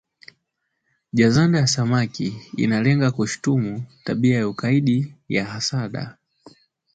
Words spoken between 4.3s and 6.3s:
ya ukaidi ya Hasada